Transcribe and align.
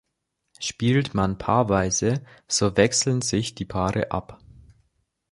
Spielt 0.59 1.13
man 1.13 1.37
paarweise, 1.37 2.23
so 2.47 2.75
wechseln 2.75 3.21
sich 3.21 3.53
die 3.53 3.65
Paare 3.65 4.09
ab. 4.09 4.39